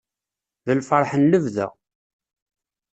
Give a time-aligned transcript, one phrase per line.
[0.65, 1.67] D lferḥ n lebda.